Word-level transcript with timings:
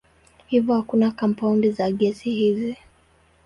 Hivyo 0.47 0.73
hakuna 0.75 1.11
kampaundi 1.11 1.71
za 1.71 1.91
gesi 1.91 2.29
hizi. 2.31 2.77